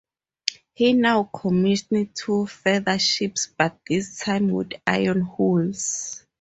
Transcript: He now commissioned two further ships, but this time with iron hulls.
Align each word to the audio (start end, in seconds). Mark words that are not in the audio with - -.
He 0.73 0.93
now 0.93 1.29
commissioned 1.31 2.15
two 2.15 2.47
further 2.47 2.97
ships, 2.97 3.45
but 3.55 3.77
this 3.87 4.17
time 4.17 4.49
with 4.49 4.71
iron 4.87 5.21
hulls. 5.21 6.25